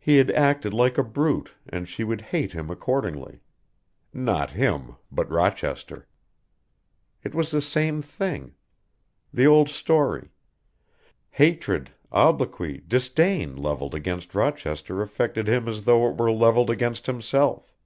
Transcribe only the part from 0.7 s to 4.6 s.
like a brute and she would hate him accordingly. Not